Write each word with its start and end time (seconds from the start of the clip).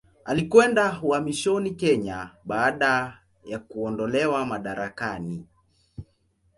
Alikwenda 0.25 0.99
uhamishoni 1.03 1.71
Kenya 1.71 2.29
baada 2.45 3.19
ya 3.45 3.59
kuondolewa 3.59 4.45
madarakani. 4.45 5.47